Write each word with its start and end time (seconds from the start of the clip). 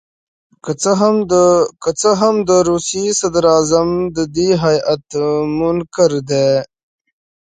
که 1.83 1.91
څه 2.01 2.11
هم 2.21 2.35
د 2.49 2.51
روسیې 2.69 3.07
صدراعظم 3.21 3.89
د 4.15 4.17
دې 4.35 4.49
هیات 4.63 5.05
منکر 5.59 6.11
دي. 6.29 6.49